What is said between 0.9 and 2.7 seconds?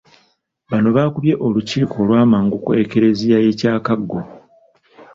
bakubye olukiiko olw’amangu